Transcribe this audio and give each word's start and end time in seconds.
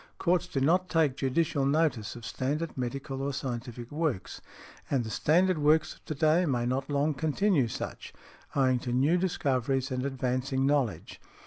Courts 0.17 0.47
do 0.47 0.59
not 0.59 0.89
take 0.89 1.15
judicial 1.15 1.63
notice 1.63 2.15
of 2.15 2.25
standard 2.25 2.75
medical 2.75 3.21
or 3.21 3.31
scientific 3.31 3.91
works, 3.91 4.41
and 4.89 5.03
the 5.03 5.11
standard 5.11 5.59
works 5.59 5.93
of 5.93 6.05
to 6.05 6.15
day 6.15 6.43
may 6.47 6.65
not 6.65 6.89
long 6.89 7.13
continue 7.13 7.67
such, 7.67 8.11
owing 8.55 8.79
to 8.79 8.91
new 8.91 9.15
discoveries 9.15 9.91
and 9.91 10.03
advancing 10.03 10.65
knowledge." 10.65 11.21